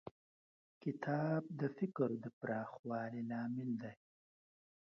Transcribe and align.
کتاب 0.83 1.41
د 1.59 1.61
فکر 1.77 2.09
د 2.23 2.25
پراخوالي 2.39 3.21
لامل 3.29 3.69
دی. 3.81 3.95